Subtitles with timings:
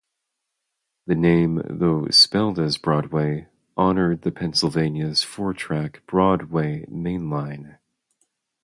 [1.05, 7.77] The name, though spelled as "Broadway", honored the Pennsylvania's four-track "broad way" main line.